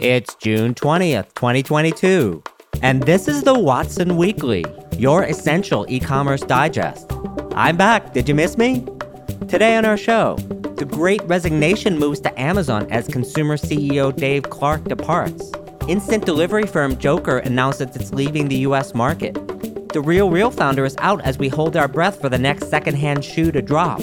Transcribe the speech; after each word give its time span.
It's 0.00 0.36
June 0.36 0.74
20th, 0.74 1.34
2022, 1.34 2.40
and 2.82 3.02
this 3.02 3.26
is 3.26 3.42
the 3.42 3.58
Watson 3.58 4.16
Weekly, 4.16 4.64
your 4.96 5.24
essential 5.24 5.84
e 5.88 5.98
commerce 5.98 6.40
digest. 6.42 7.10
I'm 7.56 7.76
back. 7.76 8.12
Did 8.12 8.28
you 8.28 8.34
miss 8.36 8.56
me? 8.56 8.86
Today 9.48 9.74
on 9.74 9.84
our 9.84 9.96
show, 9.96 10.36
the 10.76 10.84
great 10.84 11.20
resignation 11.24 11.98
moves 11.98 12.20
to 12.20 12.40
Amazon 12.40 12.86
as 12.92 13.08
consumer 13.08 13.56
CEO 13.56 14.14
Dave 14.14 14.44
Clark 14.44 14.84
departs. 14.84 15.50
Instant 15.88 16.24
delivery 16.24 16.68
firm 16.68 16.94
Jokr 16.94 17.44
announces 17.44 17.96
it's 17.96 18.12
leaving 18.12 18.46
the 18.46 18.58
US 18.58 18.94
market. 18.94 19.34
The 19.92 20.00
Real 20.00 20.30
Real 20.30 20.52
founder 20.52 20.84
is 20.84 20.94
out 20.98 21.22
as 21.22 21.38
we 21.38 21.48
hold 21.48 21.76
our 21.76 21.88
breath 21.88 22.20
for 22.20 22.28
the 22.28 22.38
next 22.38 22.70
secondhand 22.70 23.24
shoe 23.24 23.50
to 23.50 23.60
drop. 23.60 24.00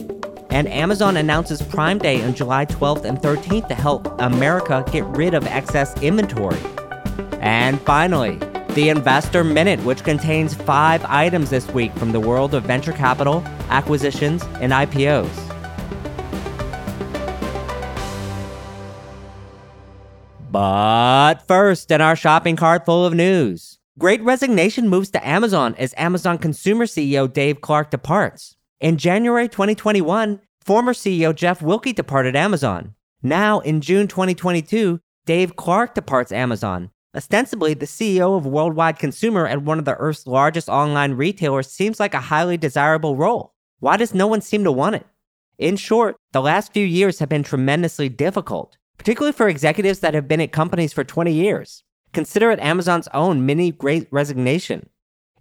And 0.50 0.68
Amazon 0.68 1.18
announces 1.18 1.62
Prime 1.62 2.00
Day 2.00 2.23
on 2.23 2.34
July 2.34 2.66
12th 2.66 3.05
and 3.05 3.18
13th 3.20 3.68
to 3.68 3.75
help 3.75 4.07
America 4.20 4.86
get 4.91 5.04
rid 5.05 5.34
of 5.34 5.45
excess 5.48 6.02
inventory. 6.02 6.59
And 7.41 7.80
finally, 7.81 8.40
the 8.70 8.89
Investor 8.89 9.44
Minute, 9.44 9.80
which 9.86 10.03
contains 10.03 10.53
five 10.53 11.03
items 11.05 11.50
this 11.50 11.67
week 11.70 11.94
from 11.94 12.12
the 12.12 12.20
world 12.20 12.53
of 12.53 12.63
venture 12.63 12.91
capital, 12.91 13.44
acquisitions, 13.70 14.44
and 14.59 14.72
IPOs. 14.73 15.45
But 20.52 21.45
first, 21.48 21.91
in 21.91 22.00
our 22.00 22.16
shopping 22.16 22.55
cart 22.55 22.86
full 22.86 23.05
of 23.05 23.14
news, 23.14 23.77
great 24.00 24.22
resignation 24.23 24.88
moves 24.88 25.09
to 25.12 25.27
Amazon 25.27 25.75
as 25.77 25.94
Amazon 25.98 26.38
consumer 26.38 26.86
CEO 26.86 27.31
Dave 27.31 27.59
Clark 27.59 27.91
departs. 27.91 28.55
In 28.79 28.97
January 28.97 29.47
2021, 29.47 30.39
former 30.61 30.93
CEO 30.93 31.33
Jeff 31.33 31.59
Wilke 31.61 31.95
departed 31.95 32.35
Amazon. 32.35 32.95
Now, 33.23 33.59
in 33.59 33.81
June 33.81 34.07
2022, 34.07 34.99
Dave 35.25 35.55
Clark 35.55 35.95
departs 35.95 36.31
Amazon. 36.31 36.91
Ostensibly, 37.16 37.73
the 37.73 37.85
CEO 37.85 38.38
of 38.38 38.45
Worldwide 38.45 39.00
Consumer 39.00 39.47
at 39.47 39.61
one 39.61 39.80
of 39.80 39.85
the 39.85 39.95
Earth's 39.95 40.27
largest 40.27 40.69
online 40.69 41.13
retailers 41.13 41.72
seems 41.72 42.00
like 42.00 42.13
a 42.13 42.19
highly 42.19 42.58
desirable 42.58 43.16
role. 43.16 43.53
Why 43.80 43.97
does 43.97 44.13
no 44.13 44.27
one 44.27 44.41
seem 44.41 44.63
to 44.66 44.72
want 44.72 44.95
it? 44.95 45.05
In 45.57 45.78
short, 45.78 46.17
the 46.33 46.41
last 46.41 46.73
few 46.73 46.85
years 46.85 47.19
have 47.19 47.30
been 47.30 47.44
tremendously 47.44 48.09
difficult 48.09 48.78
particularly 48.97 49.33
for 49.33 49.47
executives 49.47 50.00
that 50.00 50.13
have 50.13 50.28
been 50.28 50.41
at 50.41 50.52
companies 50.52 50.94
for 50.94 51.03
20 51.03 51.31
years. 51.31 51.83
Consider 52.13 52.52
it 52.52 52.59
Amazon's 52.59 53.07
own 53.13 53.45
mini 53.45 53.72
great 53.72 54.07
resignation. 54.11 54.89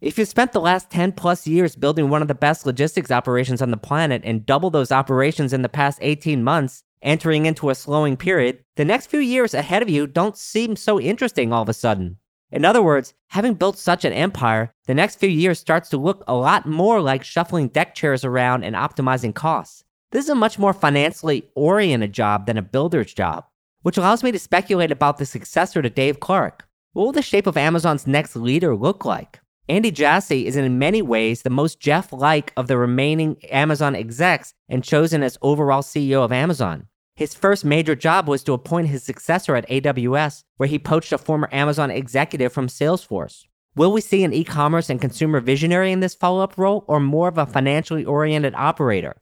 If 0.04 0.18
you 0.18 0.26
spent 0.26 0.52
the 0.52 0.60
last 0.60 0.90
10 0.90 1.12
plus 1.12 1.46
years 1.46 1.76
building 1.76 2.10
one 2.10 2.20
of 2.20 2.28
the 2.28 2.34
best 2.34 2.66
logistics 2.66 3.10
operations 3.10 3.62
on 3.62 3.70
the 3.70 3.78
planet 3.78 4.20
and 4.22 4.44
double 4.44 4.68
those 4.68 4.92
operations 4.92 5.54
in 5.54 5.62
the 5.62 5.68
past 5.70 5.98
18 6.02 6.44
months, 6.44 6.82
entering 7.00 7.46
into 7.46 7.70
a 7.70 7.74
slowing 7.74 8.18
period, 8.18 8.62
the 8.76 8.84
next 8.84 9.06
few 9.06 9.20
years 9.20 9.54
ahead 9.54 9.80
of 9.80 9.88
you 9.88 10.06
don't 10.06 10.36
seem 10.36 10.76
so 10.76 11.00
interesting 11.00 11.54
all 11.54 11.62
of 11.62 11.70
a 11.70 11.72
sudden. 11.72 12.18
In 12.50 12.66
other 12.66 12.82
words, 12.82 13.14
having 13.28 13.54
built 13.54 13.78
such 13.78 14.04
an 14.04 14.12
empire, 14.12 14.74
the 14.84 14.92
next 14.92 15.18
few 15.18 15.28
years 15.30 15.58
starts 15.58 15.88
to 15.88 15.96
look 15.96 16.22
a 16.28 16.34
lot 16.34 16.66
more 16.66 17.00
like 17.00 17.24
shuffling 17.24 17.68
deck 17.68 17.94
chairs 17.94 18.26
around 18.26 18.62
and 18.62 18.76
optimizing 18.76 19.34
costs. 19.34 19.84
This 20.12 20.24
is 20.24 20.30
a 20.30 20.34
much 20.34 20.58
more 20.58 20.74
financially 20.74 21.48
oriented 21.54 22.12
job 22.12 22.44
than 22.44 22.58
a 22.58 22.62
builder's 22.62 23.14
job, 23.14 23.46
which 23.80 23.96
allows 23.96 24.22
me 24.22 24.32
to 24.32 24.38
speculate 24.38 24.92
about 24.92 25.16
the 25.16 25.24
successor 25.24 25.80
to 25.80 25.88
Dave 25.88 26.20
Clark. 26.20 26.68
What 26.92 27.04
will 27.04 27.12
the 27.12 27.22
shape 27.22 27.46
of 27.46 27.56
Amazon's 27.56 28.06
next 28.06 28.36
leader 28.36 28.76
look 28.76 29.06
like? 29.06 29.40
Andy 29.66 29.90
Jassy 29.90 30.46
is 30.46 30.56
in 30.56 30.78
many 30.78 31.00
ways 31.00 31.40
the 31.40 31.48
most 31.48 31.80
Jeff 31.80 32.12
like 32.12 32.52
of 32.54 32.66
the 32.66 32.76
remaining 32.76 33.42
Amazon 33.46 33.96
execs 33.96 34.52
and 34.68 34.84
chosen 34.84 35.22
as 35.22 35.38
overall 35.40 35.80
CEO 35.80 36.22
of 36.22 36.32
Amazon. 36.32 36.86
His 37.16 37.34
first 37.34 37.64
major 37.64 37.94
job 37.94 38.28
was 38.28 38.42
to 38.42 38.52
appoint 38.52 38.88
his 38.88 39.02
successor 39.02 39.56
at 39.56 39.66
AWS, 39.70 40.44
where 40.58 40.68
he 40.68 40.78
poached 40.78 41.12
a 41.12 41.18
former 41.18 41.48
Amazon 41.50 41.90
executive 41.90 42.52
from 42.52 42.66
Salesforce. 42.66 43.44
Will 43.74 43.90
we 43.90 44.02
see 44.02 44.22
an 44.22 44.34
e 44.34 44.44
commerce 44.44 44.90
and 44.90 45.00
consumer 45.00 45.40
visionary 45.40 45.92
in 45.92 46.00
this 46.00 46.14
follow 46.14 46.42
up 46.42 46.58
role, 46.58 46.84
or 46.86 47.00
more 47.00 47.28
of 47.28 47.38
a 47.38 47.46
financially 47.46 48.04
oriented 48.04 48.54
operator? 48.56 49.16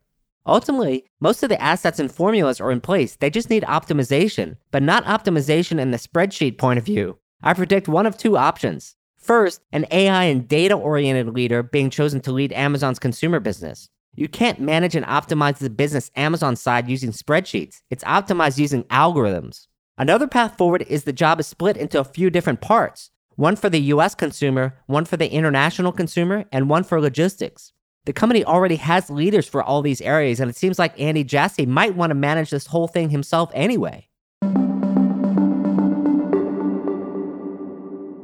Ultimately, 0.45 1.05
most 1.21 1.45
of 1.45 1.51
the 1.51 1.63
assets 1.63 2.01
and 2.01 2.11
formulas 2.11 2.61
are 2.61 2.73
in 2.73 2.81
place. 2.81 3.15
They 3.15 3.31
just 3.31 3.49
need 3.49 3.63
optimization, 3.63 4.57
but 4.73 4.83
not 4.83 5.05
optimization 5.05 5.79
in 5.79 5.93
the 5.93 5.99
spreadsheet 5.99 6.59
point 6.59 6.81
of 6.81 6.85
view. 6.85 7.19
I 7.45 7.55
predict 7.55 7.87
one 7.87 8.07
of 8.07 8.17
two 8.19 8.37
options. 8.37 8.97
First, 9.23 9.61
an 9.71 9.87
AI 9.93 10.25
and 10.25 10.49
data 10.49 10.75
oriented 10.75 11.33
leader 11.33 11.63
being 11.63 11.91
chosen 11.91 12.21
to 12.23 12.33
lead 12.33 12.53
Amazon's 12.53 12.99
consumer 12.99 13.39
business. 13.39 13.89
You 14.15 14.27
can't 14.29 14.61
manage 14.61 14.97
and 14.97 15.07
optimize 15.07 15.59
the 15.59 15.71
business 15.71 16.11
Amazon 16.17 16.57
side 16.57 16.89
using 16.89 17.13
spreadsheets. 17.13 17.83
It's 17.89 18.03
optimized 18.03 18.59
using 18.59 18.83
algorithms. 18.85 19.69
Another 19.97 20.27
path 20.27 20.59
forward 20.59 20.83
is 20.89 21.05
the 21.05 21.13
job 21.13 21.39
is 21.39 21.47
split 21.47 21.77
into 21.77 22.01
a 22.01 22.05
few 22.05 22.31
different 22.31 22.61
parts 22.61 23.11
one 23.37 23.57
for 23.57 23.71
the 23.71 23.81
US 23.81 24.15
consumer, 24.15 24.77
one 24.87 25.05
for 25.07 25.17
the 25.17 25.33
international 25.33 25.93
consumer, 25.93 26.45
and 26.53 26.69
one 26.69 26.85
for 26.85 27.01
logistics. 27.01 27.73
The 28.05 28.13
company 28.13 28.45
already 28.45 28.77
has 28.77 29.09
leaders 29.09 29.47
for 29.47 29.63
all 29.63 29.81
these 29.81 30.03
areas, 30.03 30.41
and 30.41 30.51
it 30.51 30.57
seems 30.57 30.79
like 30.79 31.01
Andy 31.01 31.25
Jassy 31.25 31.65
might 31.65 31.95
want 31.95 32.11
to 32.11 32.15
manage 32.15 32.51
this 32.51 32.67
whole 32.67 32.89
thing 32.89 33.09
himself 33.09 33.51
anyway. 33.55 34.09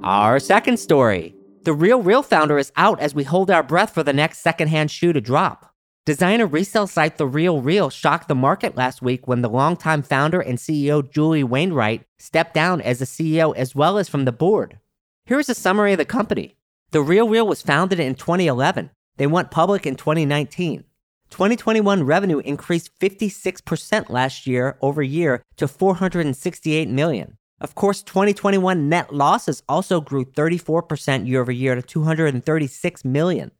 Our 0.08 0.40
second 0.40 0.78
story 0.78 1.34
The 1.64 1.74
Real 1.74 2.02
Real 2.02 2.22
founder 2.22 2.56
is 2.56 2.72
out 2.76 2.98
as 2.98 3.14
we 3.14 3.24
hold 3.24 3.50
our 3.50 3.62
breath 3.62 3.92
for 3.92 4.02
the 4.02 4.14
next 4.14 4.38
secondhand 4.38 4.90
shoe 4.90 5.12
to 5.12 5.20
drop. 5.20 5.74
Designer 6.06 6.46
resale 6.46 6.86
site 6.86 7.18
The 7.18 7.26
Real 7.26 7.60
Real 7.60 7.90
shocked 7.90 8.26
the 8.26 8.34
market 8.34 8.74
last 8.74 9.02
week 9.02 9.28
when 9.28 9.42
the 9.42 9.50
longtime 9.50 10.02
founder 10.02 10.40
and 10.40 10.56
CEO 10.56 11.06
Julie 11.12 11.44
Wainwright 11.44 12.06
stepped 12.18 12.54
down 12.54 12.80
as 12.80 13.00
the 13.00 13.04
CEO 13.04 13.54
as 13.54 13.74
well 13.74 13.98
as 13.98 14.08
from 14.08 14.24
the 14.24 14.32
board. 14.32 14.78
Here's 15.26 15.50
a 15.50 15.54
summary 15.54 15.92
of 15.92 15.98
the 15.98 16.06
company. 16.06 16.56
The 16.90 17.02
Real 17.02 17.28
Real 17.28 17.46
was 17.46 17.60
founded 17.60 18.00
in 18.00 18.14
2011 18.14 18.88
they 19.18 19.26
went 19.26 19.50
public 19.50 19.86
in 19.86 19.94
2019. 19.94 20.84
2021 21.28 22.02
revenue 22.04 22.38
increased 22.38 22.98
56% 22.98 24.08
last 24.08 24.46
year 24.46 24.78
over 24.80 25.02
year 25.02 25.42
to 25.58 25.68
468 25.68 26.88
million. 26.88 27.36
Of 27.60 27.74
course, 27.74 28.02
2021 28.02 28.88
net 28.88 29.12
losses 29.12 29.62
also 29.68 30.00
grew 30.00 30.24
34% 30.24 31.26
year 31.26 31.40
over 31.40 31.50
year 31.50 31.74
to 31.74 31.82
236 31.82 33.04
million. 33.04 33.50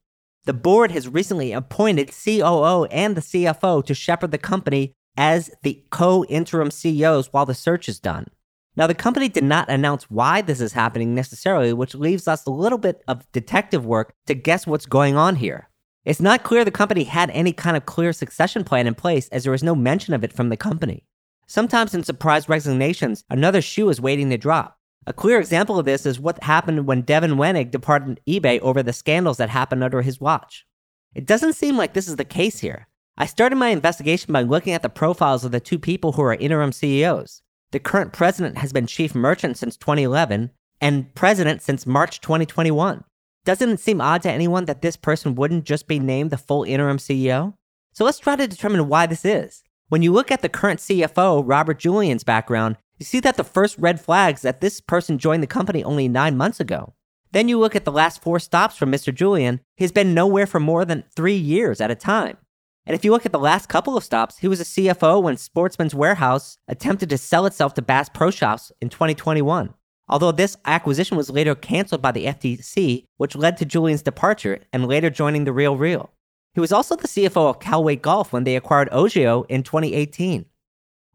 The 0.45 0.53
board 0.53 0.93
has 0.93 1.09
recently 1.09 1.53
appointed 1.53 2.13
COO 2.13 2.85
and 2.87 3.17
the 3.17 3.21
CFO 3.21 3.85
to 3.85 3.95
shepherd 3.95 4.31
the 4.31 4.39
company 4.39 4.93
as 5.17 5.51
the 5.63 5.85
co 5.91 6.25
interim 6.27 6.71
CEOs 6.71 7.33
while 7.33 7.45
the 7.45 7.55
search 7.55 7.89
is 7.89 7.99
done. 7.99 8.29
Now, 8.77 8.87
the 8.87 8.95
company 8.95 9.29
did 9.29 9.43
not 9.43 9.69
announce 9.69 10.05
why 10.05 10.41
this 10.41 10.61
is 10.61 10.73
happening 10.73 11.13
necessarily, 11.13 11.73
which 11.73 11.97
leaves 11.97 12.29
us 12.29 12.47
a 12.47 12.51
little 12.51 12.79
bit 12.79 13.03
of 13.09 13.31
detective 13.33 13.85
work 13.85 14.15
to 14.27 14.35
guess 14.35 14.69
what's 14.69 14.87
going 14.87 15.17
on 15.17 15.37
here. 15.37 15.69
It's 16.05 16.21
not 16.21 16.45
clear 16.45 16.65
the 16.65 16.71
company 16.71 17.03
had 17.05 17.31
any 17.31 17.53
kind 17.53 17.77
of 17.77 17.87
clear 17.87 18.13
succession 18.13 18.63
plan 18.63 18.87
in 18.87 18.95
place 18.95 19.29
as 19.31 19.43
there 19.43 19.53
was 19.53 19.65
no 19.65 19.75
mention 19.75 20.15
of 20.15 20.23
it 20.23 20.33
from 20.33 20.49
the 20.49 20.57
company. 20.57 21.05
Sometimes 21.51 21.95
in 21.95 22.05
surprise 22.05 22.47
resignations, 22.47 23.25
another 23.31 23.63
shoe 23.63 23.89
is 23.89 24.03
waiting 24.03 24.29
to 24.29 24.37
drop. 24.37 24.79
A 25.07 25.15
clear 25.15 25.41
example 25.41 25.79
of 25.79 25.87
this 25.87 26.05
is 26.05 26.21
what 26.21 26.43
happened 26.43 26.87
when 26.87 27.01
Devin 27.01 27.37
Wenig 27.37 27.71
departed 27.71 28.21
eBay 28.29 28.61
over 28.61 28.83
the 28.83 28.93
scandals 28.93 29.39
that 29.39 29.49
happened 29.49 29.83
under 29.83 30.03
his 30.03 30.21
watch. 30.21 30.67
It 31.15 31.25
doesn't 31.25 31.55
seem 31.55 31.79
like 31.79 31.95
this 31.95 32.07
is 32.07 32.17
the 32.17 32.25
case 32.27 32.59
here. 32.59 32.87
I 33.17 33.25
started 33.25 33.57
my 33.57 33.69
investigation 33.69 34.31
by 34.31 34.43
looking 34.43 34.75
at 34.75 34.83
the 34.83 34.91
profiles 34.91 35.43
of 35.43 35.51
the 35.51 35.59
two 35.59 35.79
people 35.79 36.13
who 36.13 36.23
are 36.23 36.35
interim 36.35 36.71
CEOs. 36.71 37.41
The 37.71 37.81
current 37.81 38.13
president 38.13 38.59
has 38.59 38.75
been 38.75 38.87
chief 38.87 39.15
merchant 39.15 39.57
since 39.57 39.79
2011 39.79 40.51
and 40.83 41.15
president 41.15 41.63
since 41.63 41.87
March 41.87 42.21
2021. 42.21 43.05
Doesn't 43.47 43.71
it 43.71 43.81
seem 43.81 44.03
odd 44.03 44.21
to 44.23 44.31
anyone 44.31 44.67
that 44.67 44.83
this 44.83 44.97
person 44.97 45.35
wouldn't 45.35 45.65
just 45.65 45.89
be 45.89 45.99
named 45.99 46.31
the 46.31 46.37
full 46.37 46.65
interim 46.65 46.99
CEO? 46.99 47.55
So 47.95 48.05
let's 48.05 48.19
try 48.19 48.37
to 48.37 48.47
determine 48.47 48.87
why 48.89 49.07
this 49.07 49.25
is. 49.25 49.63
When 49.89 50.03
you 50.03 50.13
look 50.13 50.31
at 50.31 50.43
the 50.43 50.51
current 50.51 50.81
CFO, 50.81 51.43
Robert 51.47 51.79
Julian's 51.79 52.23
background, 52.23 52.77
you 52.99 53.07
see 53.07 53.21
that 53.21 53.39
the 53.39 53.45
first 53.45 53.79
red 53.79 53.99
flags 53.99 54.43
that 54.43 54.61
this 54.61 54.83
person 54.83 55.17
joined 55.17 55.43
the 55.43 55.47
company 55.47 55.83
only 55.83 56.09
nine 56.09 56.37
months 56.37 56.61
ago. 56.61 56.93
Then 57.33 57.49
you 57.49 57.59
look 57.59 57.75
at 57.75 57.87
the 57.87 57.93
last 57.93 58.21
four 58.21 58.39
stops 58.39 58.77
from 58.77 58.93
Mr. 58.93 59.15
Julian, 59.15 59.61
he's 59.77 59.93
been 59.93 60.13
nowhere 60.13 60.47
for 60.47 60.61
more 60.61 60.85
than 60.85 61.05
three 61.17 61.37
years 61.37 61.81
at 61.81 61.91
a 61.91 61.95
time. 61.95 62.37
And 62.85 62.95
if 62.95 63.03
you 63.03 63.13
look 63.13 63.25
at 63.25 63.33
the 63.33 63.39
last 63.39 63.71
couple 63.71 63.97
of 63.97 64.05
stops, 64.05 64.39
he 64.39 64.49
was 64.49 64.61
a 64.61 64.65
CFO 64.65 65.23
when 65.23 65.39
Sportsman's 65.39 65.95
Warehouse 65.95 66.59
attempted 66.69 67.09
to 67.09 67.17
sell 67.17 67.47
itself 67.47 67.73
to 67.75 67.83
Bass 67.83 68.11
Pro 68.11 68.31
Shops 68.31 68.71
in 68.83 68.91
2021. 68.91 69.73
Although 70.07 70.33
this 70.33 70.59
acquisition 70.67 71.17
was 71.17 71.31
later 71.31 71.55
canceled 71.55 72.03
by 72.03 72.13
the 72.13 72.27
FTC, 72.27 73.05
which 73.17 73.37
led 73.37 73.57
to 73.57 73.65
Julian's 73.65 74.03
departure 74.03 74.61
and 74.71 74.87
later 74.87 75.09
joining 75.09 75.45
The 75.45 75.53
Real 75.53 75.79
Real. 75.79 76.11
He 76.59 76.61
was 76.61 76.73
also 76.73 76.97
the 76.97 77.07
CFO 77.07 77.49
of 77.49 77.61
Callaway 77.61 77.95
Golf 77.95 78.33
when 78.33 78.43
they 78.43 78.57
acquired 78.57 78.91
Ogio 78.91 79.47
in 79.49 79.63
2018. 79.63 80.45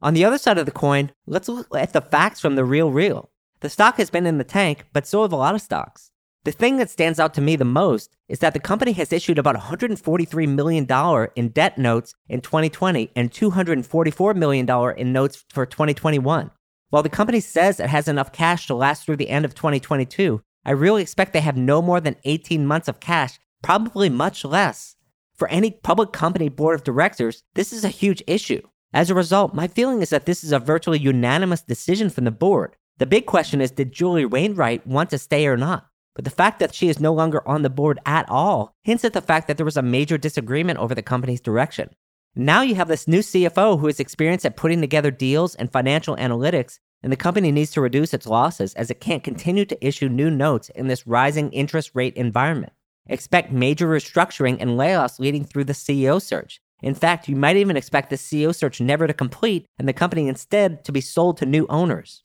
On 0.02 0.14
the 0.14 0.24
other 0.24 0.38
side 0.38 0.58
of 0.58 0.66
the 0.66 0.72
coin, 0.72 1.12
let's 1.28 1.50
look 1.50 1.68
at 1.76 1.92
the 1.92 2.00
facts 2.00 2.40
from 2.40 2.56
The 2.56 2.64
Real 2.64 2.90
Real. 2.92 3.30
The 3.60 3.70
stock 3.70 3.98
has 3.98 4.10
been 4.10 4.26
in 4.26 4.38
the 4.38 4.46
tank, 4.46 4.86
but 4.94 5.06
so 5.06 5.24
have 5.24 5.34
a 5.34 5.36
lot 5.36 5.54
of 5.54 5.62
stocks. 5.62 6.12
The 6.46 6.54
thing 6.54 6.78
that 6.78 6.90
stands 6.90 7.20
out 7.20 7.34
to 7.34 7.42
me 7.42 7.58
the 7.58 7.66
most 7.66 8.16
is 8.30 8.40
that 8.40 8.54
the 8.54 8.62
company 8.62 8.94
has 8.94 9.12
issued 9.12 9.38
about 9.38 9.58
$143 9.58 10.48
million 10.48 11.28
in 11.36 11.50
debt 11.50 11.78
notes 11.78 12.16
in 12.30 12.40
2020 12.40 13.12
and 13.14 13.30
$244 13.30 14.36
million 14.38 14.96
in 14.98 15.12
notes 15.12 15.44
for 15.50 15.66
2021. 15.66 16.52
While 16.90 17.04
the 17.04 17.10
company 17.10 17.42
says 17.42 17.82
it 17.82 17.90
has 17.90 18.08
enough 18.08 18.32
cash 18.32 18.68
to 18.68 18.76
last 18.76 19.06
through 19.06 19.18
the 19.18 19.28
end 19.28 19.44
of 19.44 19.56
2022, 19.56 20.42
I 20.64 20.72
really 20.72 21.02
expect 21.02 21.34
they 21.34 21.42
have 21.42 21.58
no 21.58 21.82
more 21.82 22.00
than 22.00 22.16
18 22.24 22.66
months 22.66 22.88
of 22.88 23.02
cash, 23.02 23.40
probably 23.62 24.08
much 24.08 24.46
less. 24.46 24.96
For 25.36 25.48
any 25.48 25.72
public 25.72 26.12
company 26.12 26.48
board 26.48 26.76
of 26.76 26.84
directors, 26.84 27.44
this 27.56 27.74
is 27.74 27.84
a 27.84 27.90
huge 27.90 28.22
issue. 28.28 28.62
As 28.94 29.10
a 29.10 29.16
result, 29.16 29.56
my 29.56 29.68
feeling 29.68 30.02
is 30.02 30.12
that 30.12 30.28
this 30.28 30.44
is 30.44 30.52
a 30.52 30.60
virtually 30.60 31.00
unanimous 31.00 31.62
decision 31.62 32.12
from 32.12 32.26
the 32.26 32.32
board. 32.32 32.76
The 33.00 33.08
big 33.08 33.26
question 33.26 33.60
is 33.60 33.72
did 33.72 33.92
Julie 33.92 34.26
Wainwright 34.26 34.86
want 34.86 35.10
to 35.10 35.18
stay 35.18 35.48
or 35.48 35.58
not? 35.58 35.88
But 36.16 36.26
the 36.26 36.32
fact 36.32 36.60
that 36.60 36.76
she 36.76 36.90
is 36.90 37.00
no 37.00 37.12
longer 37.12 37.46
on 37.48 37.64
the 37.64 37.72
board 37.72 38.00
at 38.06 38.30
all 38.30 38.76
hints 38.84 39.04
at 39.04 39.14
the 39.14 39.22
fact 39.22 39.48
that 39.48 39.58
there 39.58 39.66
was 39.66 39.78
a 39.78 39.82
major 39.82 40.20
disagreement 40.20 40.78
over 40.78 40.94
the 40.94 41.02
company's 41.02 41.42
direction. 41.42 41.90
Now 42.36 42.62
you 42.62 42.76
have 42.76 42.88
this 42.88 43.08
new 43.08 43.20
CFO 43.20 43.80
who 43.80 43.88
is 43.88 44.00
experienced 44.00 44.46
at 44.46 44.56
putting 44.56 44.82
together 44.82 45.10
deals 45.10 45.56
and 45.56 45.72
financial 45.72 46.16
analytics, 46.18 46.78
and 47.02 47.12
the 47.12 47.18
company 47.18 47.52
needs 47.52 47.72
to 47.72 47.82
reduce 47.82 48.14
its 48.14 48.28
losses 48.28 48.76
as 48.76 48.92
it 48.92 49.02
can't 49.02 49.24
continue 49.24 49.66
to 49.66 49.86
issue 49.86 50.08
new 50.08 50.30
notes 50.30 50.70
in 50.70 50.88
this 50.88 51.08
rising 51.08 51.52
interest 51.52 51.92
rate 51.96 52.16
environment. 52.16 52.74
Expect 53.08 53.52
major 53.52 53.88
restructuring 53.88 54.58
and 54.62 54.72
layoffs 54.72 55.20
leading 55.20 55.44
through 55.44 55.66
the 55.66 55.74
CEO 55.74 56.22
search. 56.22 56.62
In 56.82 56.96
fact, 56.96 57.28
you 57.28 57.36
might 57.36 57.58
even 57.58 57.76
expect 57.76 58.10
the 58.10 58.16
CEO 58.16 58.56
search 58.56 58.80
never 58.80 59.08
to 59.08 59.14
complete 59.14 59.66
and 59.78 59.88
the 59.88 59.94
company 59.94 60.28
instead 60.30 60.86
to 60.86 60.92
be 60.94 61.02
sold 61.02 61.38
to 61.38 61.46
new 61.46 61.66
owners. 61.70 62.24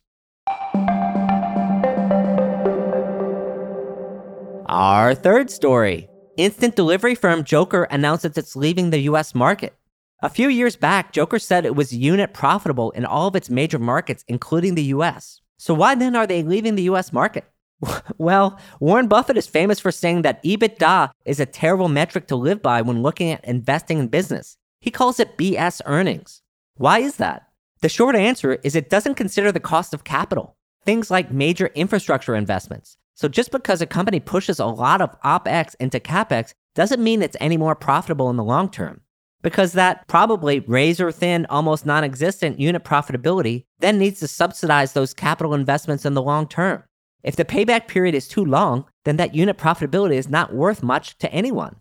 Our 4.66 5.14
third 5.14 5.50
story 5.50 6.08
instant 6.36 6.76
delivery 6.76 7.16
firm 7.16 7.42
Jokr 7.42 7.88
announces 7.90 8.38
it's 8.38 8.54
leaving 8.54 8.90
the 8.90 9.00
US 9.10 9.34
market. 9.34 9.74
A 10.22 10.28
few 10.28 10.48
years 10.48 10.76
back, 10.76 11.12
Jokr 11.12 11.40
said 11.40 11.64
it 11.64 11.74
was 11.74 11.92
unit 11.92 12.32
profitable 12.32 12.92
in 12.92 13.04
all 13.04 13.26
of 13.26 13.34
its 13.34 13.50
major 13.50 13.80
markets, 13.80 14.24
including 14.28 14.76
the 14.76 14.84
US. 14.94 15.40
So, 15.56 15.74
why 15.74 15.96
then 15.96 16.14
are 16.14 16.26
they 16.26 16.44
leaving 16.44 16.76
the 16.76 16.84
US 16.84 17.12
market? 17.12 17.44
well, 18.18 18.58
Warren 18.80 19.08
Buffett 19.08 19.36
is 19.36 19.46
famous 19.46 19.80
for 19.80 19.92
saying 19.92 20.22
that 20.22 20.42
EBITDA 20.42 21.10
is 21.24 21.40
a 21.40 21.46
terrible 21.46 21.88
metric 21.88 22.26
to 22.28 22.36
live 22.36 22.62
by 22.62 22.82
when 22.82 23.02
looking 23.02 23.30
at 23.30 23.44
investing 23.44 23.98
in 23.98 24.08
business. 24.08 24.56
He 24.80 24.90
calls 24.90 25.20
it 25.20 25.36
BS 25.36 25.80
earnings. 25.86 26.42
Why 26.76 27.00
is 27.00 27.16
that? 27.16 27.48
The 27.80 27.88
short 27.88 28.16
answer 28.16 28.54
is 28.64 28.74
it 28.74 28.90
doesn't 28.90 29.14
consider 29.14 29.52
the 29.52 29.60
cost 29.60 29.94
of 29.94 30.04
capital, 30.04 30.56
things 30.84 31.10
like 31.10 31.30
major 31.30 31.68
infrastructure 31.74 32.34
investments. 32.34 32.96
So 33.14 33.28
just 33.28 33.50
because 33.50 33.80
a 33.80 33.86
company 33.86 34.20
pushes 34.20 34.58
a 34.58 34.66
lot 34.66 35.00
of 35.00 35.20
OPEX 35.22 35.74
into 35.80 36.00
CAPEX 36.00 36.54
doesn't 36.74 37.02
mean 37.02 37.22
it's 37.22 37.36
any 37.40 37.56
more 37.56 37.74
profitable 37.74 38.30
in 38.30 38.36
the 38.36 38.44
long 38.44 38.70
term. 38.70 39.00
Because 39.42 39.72
that 39.72 40.06
probably 40.08 40.60
razor 40.60 41.12
thin, 41.12 41.46
almost 41.46 41.86
non 41.86 42.02
existent 42.04 42.58
unit 42.58 42.84
profitability 42.84 43.64
then 43.78 43.98
needs 43.98 44.18
to 44.20 44.28
subsidize 44.28 44.92
those 44.92 45.14
capital 45.14 45.54
investments 45.54 46.04
in 46.04 46.14
the 46.14 46.22
long 46.22 46.46
term. 46.48 46.82
If 47.22 47.36
the 47.36 47.44
payback 47.44 47.88
period 47.88 48.14
is 48.14 48.28
too 48.28 48.44
long, 48.44 48.84
then 49.04 49.16
that 49.16 49.34
unit 49.34 49.58
profitability 49.58 50.14
is 50.14 50.28
not 50.28 50.54
worth 50.54 50.82
much 50.82 51.18
to 51.18 51.32
anyone. 51.32 51.76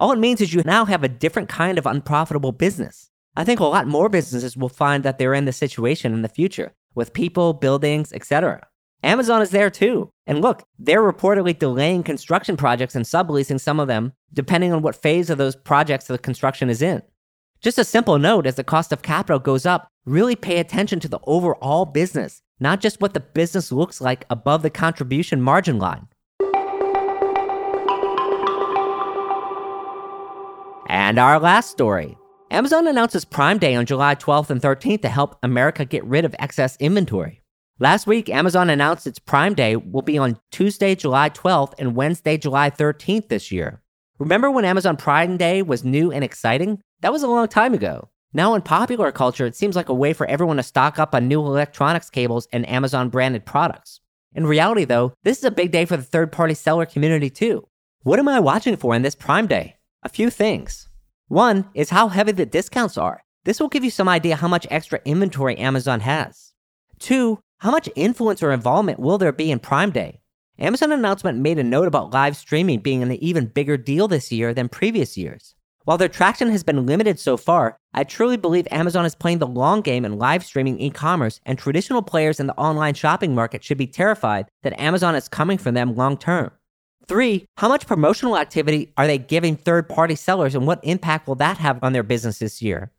All 0.00 0.12
it 0.12 0.18
means 0.18 0.40
is 0.40 0.54
you 0.54 0.62
now 0.64 0.84
have 0.84 1.02
a 1.02 1.08
different 1.08 1.48
kind 1.48 1.78
of 1.78 1.86
unprofitable 1.86 2.52
business. 2.52 3.10
I 3.36 3.44
think 3.44 3.60
a 3.60 3.64
lot 3.64 3.86
more 3.86 4.08
businesses 4.08 4.56
will 4.56 4.68
find 4.68 5.04
that 5.04 5.18
they're 5.18 5.34
in 5.34 5.44
this 5.44 5.56
situation 5.56 6.14
in 6.14 6.22
the 6.22 6.28
future 6.28 6.72
with 6.94 7.12
people, 7.12 7.52
buildings, 7.52 8.12
etc. 8.12 8.66
Amazon 9.02 9.42
is 9.42 9.50
there 9.50 9.70
too. 9.70 10.10
And 10.26 10.40
look, 10.40 10.64
they're 10.78 11.02
reportedly 11.02 11.56
delaying 11.56 12.02
construction 12.02 12.56
projects 12.56 12.94
and 12.94 13.04
subleasing 13.04 13.60
some 13.60 13.78
of 13.78 13.88
them, 13.88 14.12
depending 14.32 14.72
on 14.72 14.82
what 14.82 14.96
phase 14.96 15.30
of 15.30 15.38
those 15.38 15.54
projects 15.54 16.06
the 16.06 16.18
construction 16.18 16.70
is 16.70 16.82
in. 16.82 17.02
Just 17.60 17.78
a 17.78 17.84
simple 17.84 18.18
note 18.18 18.46
as 18.46 18.54
the 18.54 18.64
cost 18.64 18.92
of 18.92 19.02
capital 19.02 19.38
goes 19.38 19.66
up, 19.66 19.88
really 20.04 20.36
pay 20.36 20.58
attention 20.58 21.00
to 21.00 21.08
the 21.08 21.20
overall 21.26 21.84
business 21.84 22.42
not 22.60 22.80
just 22.80 23.00
what 23.00 23.14
the 23.14 23.20
business 23.20 23.70
looks 23.70 24.00
like 24.00 24.24
above 24.30 24.62
the 24.62 24.70
contribution 24.70 25.40
margin 25.40 25.78
line. 25.78 26.08
And 30.88 31.18
our 31.18 31.38
last 31.38 31.70
story 31.70 32.16
Amazon 32.50 32.86
announces 32.86 33.24
Prime 33.26 33.58
Day 33.58 33.74
on 33.74 33.84
July 33.84 34.14
12th 34.14 34.50
and 34.50 34.60
13th 34.60 35.02
to 35.02 35.08
help 35.08 35.38
America 35.42 35.84
get 35.84 36.04
rid 36.04 36.24
of 36.24 36.34
excess 36.38 36.76
inventory. 36.80 37.42
Last 37.78 38.06
week, 38.06 38.30
Amazon 38.30 38.70
announced 38.70 39.06
its 39.06 39.18
Prime 39.18 39.54
Day 39.54 39.76
will 39.76 40.02
be 40.02 40.16
on 40.18 40.40
Tuesday, 40.50 40.94
July 40.94 41.30
12th 41.30 41.74
and 41.78 41.94
Wednesday, 41.94 42.38
July 42.38 42.70
13th 42.70 43.28
this 43.28 43.52
year. 43.52 43.82
Remember 44.18 44.50
when 44.50 44.64
Amazon 44.64 44.96
Prime 44.96 45.36
Day 45.36 45.62
was 45.62 45.84
new 45.84 46.10
and 46.10 46.24
exciting? 46.24 46.80
That 47.02 47.12
was 47.12 47.22
a 47.22 47.28
long 47.28 47.46
time 47.46 47.72
ago. 47.72 48.08
Now, 48.32 48.54
in 48.54 48.62
popular 48.62 49.12
culture, 49.12 49.46
it 49.46 49.54
seems 49.54 49.76
like 49.76 49.88
a 49.88 49.94
way 49.94 50.12
for 50.12 50.26
everyone 50.26 50.56
to 50.56 50.64
stock 50.64 50.98
up 50.98 51.14
on 51.14 51.28
new 51.28 51.40
electronics 51.40 52.10
cables 52.10 52.48
and 52.52 52.68
Amazon 52.68 53.10
branded 53.10 53.46
products. 53.46 54.00
In 54.34 54.44
reality, 54.44 54.84
though, 54.84 55.12
this 55.22 55.38
is 55.38 55.44
a 55.44 55.52
big 55.52 55.70
day 55.70 55.84
for 55.84 55.96
the 55.96 56.02
third 56.02 56.32
party 56.32 56.54
seller 56.54 56.84
community, 56.84 57.30
too. 57.30 57.68
What 58.02 58.18
am 58.18 58.28
I 58.28 58.40
watching 58.40 58.76
for 58.76 58.92
in 58.92 59.02
this 59.02 59.14
Prime 59.14 59.46
Day? 59.46 59.76
A 60.02 60.08
few 60.08 60.30
things. 60.30 60.88
One 61.28 61.68
is 61.72 61.90
how 61.90 62.08
heavy 62.08 62.32
the 62.32 62.44
discounts 62.44 62.98
are. 62.98 63.22
This 63.44 63.60
will 63.60 63.68
give 63.68 63.84
you 63.84 63.90
some 63.90 64.08
idea 64.08 64.34
how 64.34 64.48
much 64.48 64.66
extra 64.68 65.00
inventory 65.04 65.56
Amazon 65.58 66.00
has. 66.00 66.54
Two, 66.98 67.38
how 67.58 67.70
much 67.70 67.88
influence 67.94 68.42
or 68.42 68.50
involvement 68.50 68.98
will 68.98 69.18
there 69.18 69.32
be 69.32 69.52
in 69.52 69.60
Prime 69.60 69.92
Day? 69.92 70.22
Amazon 70.60 70.90
announcement 70.90 71.38
made 71.38 71.56
a 71.60 71.62
note 71.62 71.86
about 71.86 72.12
live 72.12 72.36
streaming 72.36 72.80
being 72.80 73.00
an 73.00 73.12
even 73.12 73.46
bigger 73.46 73.76
deal 73.76 74.08
this 74.08 74.32
year 74.32 74.52
than 74.52 74.68
previous 74.68 75.16
years. 75.16 75.54
While 75.84 75.98
their 75.98 76.08
traction 76.08 76.50
has 76.50 76.64
been 76.64 76.84
limited 76.84 77.20
so 77.20 77.36
far, 77.36 77.78
I 77.94 78.02
truly 78.02 78.36
believe 78.36 78.66
Amazon 78.72 79.06
is 79.06 79.14
playing 79.14 79.38
the 79.38 79.46
long 79.46 79.82
game 79.82 80.04
in 80.04 80.18
live 80.18 80.44
streaming 80.44 80.80
e 80.80 80.90
commerce, 80.90 81.40
and 81.46 81.56
traditional 81.56 82.02
players 82.02 82.40
in 82.40 82.48
the 82.48 82.56
online 82.56 82.94
shopping 82.94 83.36
market 83.36 83.62
should 83.62 83.78
be 83.78 83.86
terrified 83.86 84.48
that 84.64 84.78
Amazon 84.80 85.14
is 85.14 85.28
coming 85.28 85.58
for 85.58 85.70
them 85.70 85.94
long 85.94 86.16
term. 86.16 86.50
Three, 87.06 87.46
how 87.56 87.68
much 87.68 87.86
promotional 87.86 88.36
activity 88.36 88.92
are 88.96 89.06
they 89.06 89.16
giving 89.16 89.56
third 89.56 89.88
party 89.88 90.16
sellers, 90.16 90.56
and 90.56 90.66
what 90.66 90.80
impact 90.82 91.28
will 91.28 91.36
that 91.36 91.58
have 91.58 91.78
on 91.84 91.92
their 91.92 92.02
business 92.02 92.40
this 92.40 92.60
year? 92.60 92.90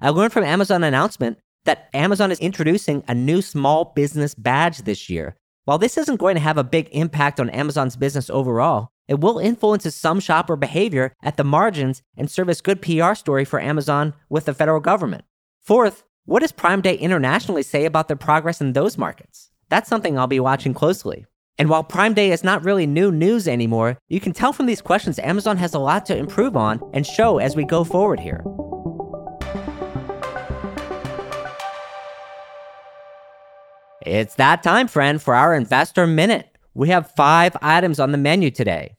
I 0.00 0.10
learned 0.10 0.32
from 0.32 0.42
Amazon 0.42 0.82
announcement 0.82 1.38
that 1.64 1.88
Amazon 1.94 2.32
is 2.32 2.40
introducing 2.40 3.04
a 3.06 3.14
new 3.14 3.40
small 3.40 3.92
business 3.94 4.34
badge 4.34 4.78
this 4.78 5.08
year. 5.08 5.36
While 5.64 5.78
this 5.78 5.96
isn't 5.96 6.20
going 6.20 6.34
to 6.34 6.42
have 6.42 6.58
a 6.58 6.64
big 6.64 6.90
impact 6.92 7.40
on 7.40 7.48
Amazon's 7.48 7.96
business 7.96 8.28
overall, 8.28 8.90
it 9.08 9.20
will 9.20 9.38
influence 9.38 9.92
some 9.94 10.20
shopper 10.20 10.56
behavior 10.56 11.14
at 11.22 11.38
the 11.38 11.44
margins 11.44 12.02
and 12.18 12.30
serve 12.30 12.50
as 12.50 12.60
good 12.60 12.82
PR 12.82 13.14
story 13.14 13.46
for 13.46 13.60
Amazon 13.60 14.12
with 14.28 14.44
the 14.44 14.52
federal 14.52 14.80
government. 14.80 15.24
Fourth, 15.62 16.04
what 16.26 16.40
does 16.40 16.52
Prime 16.52 16.82
Day 16.82 16.96
internationally 16.96 17.62
say 17.62 17.86
about 17.86 18.08
their 18.08 18.16
progress 18.16 18.60
in 18.60 18.74
those 18.74 18.98
markets? 18.98 19.50
That's 19.70 19.88
something 19.88 20.18
I'll 20.18 20.26
be 20.26 20.40
watching 20.40 20.74
closely. 20.74 21.24
And 21.56 21.70
while 21.70 21.84
Prime 21.84 22.12
Day 22.12 22.30
is 22.30 22.44
not 22.44 22.64
really 22.64 22.86
new 22.86 23.10
news 23.10 23.48
anymore, 23.48 23.96
you 24.08 24.20
can 24.20 24.34
tell 24.34 24.52
from 24.52 24.66
these 24.66 24.82
questions 24.82 25.18
Amazon 25.18 25.56
has 25.56 25.72
a 25.72 25.78
lot 25.78 26.04
to 26.06 26.16
improve 26.16 26.58
on 26.58 26.78
and 26.92 27.06
show 27.06 27.38
as 27.38 27.56
we 27.56 27.64
go 27.64 27.84
forward 27.84 28.20
here. 28.20 28.44
It's 34.04 34.34
that 34.34 34.62
time, 34.62 34.86
friend, 34.86 35.20
for 35.20 35.34
our 35.34 35.54
Investor 35.54 36.06
Minute. 36.06 36.58
We 36.74 36.90
have 36.90 37.12
five 37.12 37.56
items 37.62 37.98
on 37.98 38.12
the 38.12 38.18
menu 38.18 38.50
today. 38.50 38.96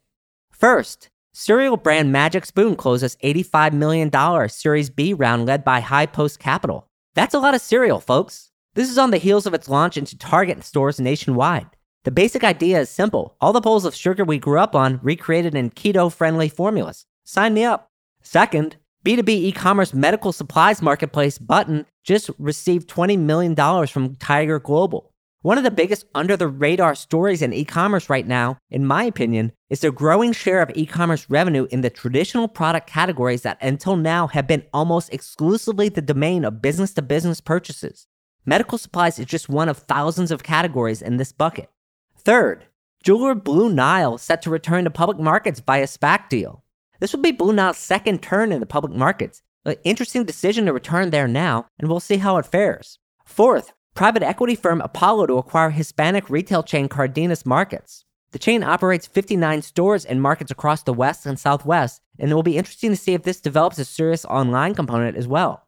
First, 0.52 1.10
cereal 1.32 1.78
brand 1.78 2.12
Magic 2.12 2.44
Spoon 2.44 2.76
closes 2.76 3.16
$85 3.18 3.74
million 3.74 4.50
Series 4.50 4.90
B 4.90 5.14
round 5.14 5.46
led 5.46 5.64
by 5.64 5.80
High 5.80 6.08
Post 6.08 6.40
Capital. 6.40 6.88
That's 7.14 7.36
a 7.36 7.40
lot 7.40 7.54
of 7.54 7.62
cereal, 7.62 8.00
folks. 8.00 8.50
This 8.74 8.90
is 8.90 8.98
on 8.98 9.12
the 9.12 9.18
heels 9.18 9.46
of 9.46 9.54
its 9.54 9.70
launch 9.70 9.96
into 9.96 10.18
Target 10.18 10.64
stores 10.64 11.00
nationwide. 11.00 11.68
The 12.04 12.12
basic 12.12 12.44
idea 12.44 12.80
is 12.80 12.90
simple 12.90 13.36
all 13.40 13.54
the 13.54 13.62
bowls 13.62 13.86
of 13.86 13.94
sugar 13.94 14.24
we 14.24 14.40
grew 14.40 14.58
up 14.58 14.76
on 14.76 15.00
recreated 15.04 15.54
in 15.54 15.70
keto 15.70 16.12
friendly 16.12 16.50
formulas. 16.50 17.06
Sign 17.26 17.54
me 17.54 17.64
up. 17.64 17.92
Second, 18.24 18.78
B2B 19.06 19.30
e 19.30 19.52
commerce 19.52 19.94
medical 19.94 20.32
supplies 20.32 20.82
marketplace 20.82 21.38
Bttn 21.38 21.86
just 22.06 22.30
received 22.38 22.90
$20 22.90 23.20
million 23.20 23.56
from 23.88 24.16
Tiger 24.16 24.60
Global. 24.60 25.12
One 25.42 25.58
of 25.60 25.64
the 25.64 25.72
biggest 25.72 26.06
under 26.16 26.36
the 26.36 26.48
radar 26.48 26.96
stories 26.96 27.42
in 27.44 27.54
e 27.54 27.66
commerce 27.66 28.10
right 28.10 28.26
now, 28.26 28.58
in 28.72 28.86
my 28.86 29.04
opinion, 29.04 29.52
is 29.70 29.82
the 29.82 29.92
growing 29.92 30.32
share 30.32 30.62
of 30.62 30.72
e 30.74 30.88
commerce 30.88 31.30
revenue 31.30 31.68
in 31.70 31.82
the 31.82 31.92
traditional 31.92 32.48
product 32.48 32.88
categories 32.88 33.44
that 33.44 33.60
until 33.62 33.96
now 33.96 34.26
have 34.28 34.48
been 34.48 34.64
almost 34.74 35.14
exclusively 35.14 35.88
the 35.90 36.02
domain 36.02 36.46
of 36.46 36.64
business 36.64 36.94
to 36.96 37.04
business 37.04 37.42
purchases. 37.42 38.08
Medical 38.44 38.80
supplies 38.80 39.20
is 39.20 39.28
just 39.28 39.50
one 39.50 39.70
of 39.70 39.78
thousands 39.78 40.32
of 40.32 40.42
categories 40.42 41.02
in 41.02 41.18
this 41.18 41.32
bucket. 41.32 41.70
Third, 42.18 42.66
jeweler 43.04 43.36
Blue 43.36 43.70
Nile 43.70 44.18
set 44.18 44.42
to 44.44 44.50
return 44.50 44.84
to 44.86 44.90
public 44.90 45.20
markets 45.20 45.60
via 45.60 45.84
a 45.84 45.86
SPAC 45.86 46.28
deal. 46.28 46.64
This 47.00 47.14
will 47.14 47.22
be 47.22 47.32
Blue 47.32 47.54
Nile's 47.54 47.78
second 47.78 48.24
turn 48.24 48.52
in 48.52 48.62
the 48.62 48.66
public 48.66 48.94
markets. 48.94 49.44
An 49.66 49.76
interesting 49.84 50.24
decision 50.26 50.66
to 50.66 50.74
return 50.74 51.10
there 51.10 51.28
now, 51.28 51.66
and 51.80 51.90
we'll 51.90 52.00
see 52.00 52.18
how 52.18 52.38
it 52.38 52.46
fares. 52.46 53.00
Fourth, 53.26 53.74
private 53.96 54.22
equity 54.22 54.56
firm 54.56 54.80
Apollo 54.82 55.26
to 55.28 55.38
acquire 55.38 55.72
Hispanic 55.72 56.30
retail 56.30 56.62
chain 56.62 56.88
Cardenas 56.88 57.46
Markets. 57.46 58.06
The 58.32 58.40
chain 58.40 58.64
operates 58.64 59.08
59 59.08 59.64
stores 59.64 60.06
in 60.06 60.20
markets 60.20 60.52
across 60.52 60.84
the 60.84 60.94
West 60.94 61.26
and 61.26 61.40
Southwest, 61.40 62.02
and 62.20 62.30
it 62.30 62.36
will 62.36 62.44
be 62.44 62.58
interesting 62.58 62.92
to 62.92 62.96
see 62.96 63.14
if 63.14 63.24
this 63.24 63.42
develops 63.42 63.80
a 63.80 63.86
serious 63.86 64.24
online 64.26 64.76
component 64.76 65.18
as 65.18 65.28
well. 65.28 65.68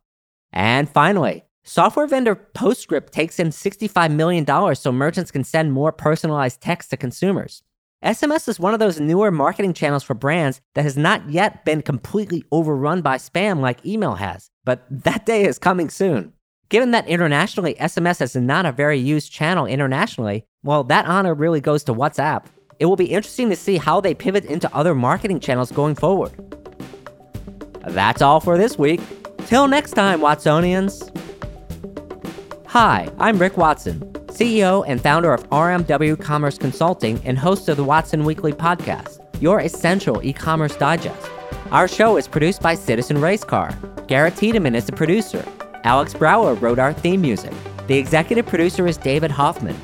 And 0.53 0.87
finally, 0.87 1.45
Software 1.69 2.07
vendor 2.07 2.33
PostScript 2.33 3.09
takes 3.09 3.39
in 3.39 3.49
$65 3.49 4.13
million 4.13 4.75
so 4.75 4.89
merchants 4.89 5.31
can 5.31 5.43
send 5.43 5.73
more 5.73 5.91
personalized 5.91 6.61
text 6.61 6.91
to 6.91 6.97
consumers. 6.97 7.61
SMS 8.05 8.47
is 8.47 8.59
one 8.59 8.75
of 8.75 8.79
those 8.79 8.99
newer 8.99 9.31
marketing 9.31 9.73
channels 9.73 10.03
for 10.03 10.13
brands 10.13 10.61
that 10.75 10.83
has 10.83 10.95
not 10.95 11.27
yet 11.31 11.65
been 11.65 11.81
completely 11.81 12.43
overrun 12.51 13.01
by 13.01 13.17
spam 13.17 13.59
like 13.59 13.83
email 13.83 14.13
has, 14.13 14.51
but 14.63 14.85
that 14.91 15.25
day 15.25 15.45
is 15.45 15.57
coming 15.57 15.89
soon. 15.89 16.31
Given 16.69 16.91
that 16.91 17.07
internationally, 17.07 17.73
SMS 17.75 18.21
is 18.21 18.35
not 18.35 18.67
a 18.67 18.71
very 18.71 18.99
used 18.99 19.31
channel 19.31 19.65
internationally, 19.65 20.45
well, 20.61 20.83
that 20.83 21.07
honor 21.07 21.33
really 21.33 21.59
goes 21.59 21.83
to 21.85 21.93
WhatsApp. 21.93 22.45
It 22.79 22.85
will 22.85 22.97
be 22.97 23.05
interesting 23.05 23.49
to 23.49 23.55
see 23.55 23.77
how 23.77 23.99
they 23.99 24.13
pivot 24.13 24.45
into 24.45 24.71
other 24.75 24.93
marketing 24.93 25.39
channels 25.39 25.71
going 25.71 25.95
forward. 25.95 26.33
That's 27.87 28.21
all 28.21 28.39
for 28.39 28.59
this 28.59 28.77
week. 28.77 29.01
Till 29.47 29.67
next 29.67 29.93
time, 29.93 30.19
Watsonians. 30.19 31.09
Hi, 32.67 33.09
I'm 33.17 33.39
Rick 33.39 33.57
Watson, 33.57 34.06
CEO 34.37 34.85
and 34.87 35.01
founder 35.01 35.33
of 35.33 35.49
RMW 35.49 36.21
Commerce 36.21 36.59
Consulting 36.59 37.19
and 37.25 37.39
host 37.39 37.67
of 37.69 37.77
the 37.77 37.83
Watson 37.83 38.23
Weekly 38.23 38.53
podcast, 38.53 39.17
your 39.41 39.61
essential 39.61 40.23
e 40.23 40.31
commerce 40.31 40.75
digest. 40.75 41.27
Our 41.71 41.87
show 41.87 42.17
is 42.17 42.27
produced 42.27 42.61
by 42.61 42.75
Citizen 42.75 43.17
Racecar. 43.17 43.75
Garrett 44.07 44.35
Tiedemann 44.35 44.75
is 44.75 44.85
the 44.85 44.91
producer. 44.91 45.43
Alex 45.85 46.13
Brower 46.13 46.53
wrote 46.53 46.77
our 46.77 46.93
theme 46.93 47.21
music. 47.21 47.51
The 47.87 47.97
executive 47.97 48.45
producer 48.45 48.85
is 48.85 48.97
David 48.97 49.31
Hoffman. 49.31 49.75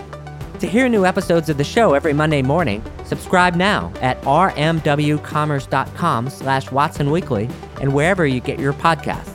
To 0.59 0.67
hear 0.67 0.87
new 0.87 1.03
episodes 1.03 1.49
of 1.49 1.57
the 1.57 1.63
show 1.63 1.95
every 1.95 2.13
Monday 2.13 2.43
morning, 2.43 2.83
subscribe 3.05 3.55
now 3.55 3.91
at 4.01 4.21
rmwcommerce.com 4.21 6.29
slash 6.29 6.71
Watson 6.71 7.09
Weekly 7.09 7.49
and 7.81 7.91
wherever 7.91 8.27
you 8.27 8.39
get 8.39 8.59
your 8.59 8.73
podcasts. 8.73 9.32